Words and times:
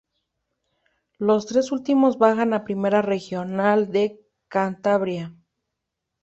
Los 1.19 1.45
tres 1.45 1.71
últimos 1.71 2.17
bajan 2.17 2.55
a 2.55 2.63
Primera 2.63 3.03
Regional 3.03 3.91
de 3.91 4.19
Cantabria. 4.47 5.35